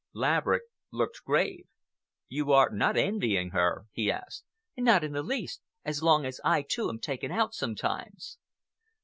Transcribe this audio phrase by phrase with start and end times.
[0.13, 1.65] Laverick looked grave.
[2.27, 4.45] "You are not envying her?" he asked.
[4.75, 8.39] "Not in the least, as long as I too am taken out sometimes."